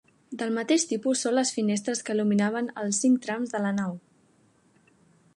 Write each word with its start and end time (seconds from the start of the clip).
Del 0.41 0.53
mateix 0.53 0.85
tipus 0.91 1.19
són 1.25 1.35
les 1.39 1.51
finestres 1.57 2.01
que 2.07 2.15
il·luminaven 2.15 2.69
els 2.85 3.01
cinc 3.03 3.21
trams 3.27 3.53
de 3.57 3.61
la 3.67 3.75
nau. 3.81 3.93